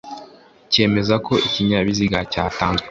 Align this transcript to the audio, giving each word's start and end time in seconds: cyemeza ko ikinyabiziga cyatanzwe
cyemeza 0.71 1.15
ko 1.25 1.33
ikinyabiziga 1.47 2.19
cyatanzwe 2.31 2.79